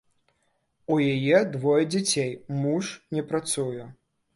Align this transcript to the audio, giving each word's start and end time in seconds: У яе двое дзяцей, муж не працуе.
У 0.95 0.97
яе 1.15 1.43
двое 1.57 1.83
дзяцей, 1.93 2.35
муж 2.67 2.93
не 3.19 3.31
працуе. 3.33 3.93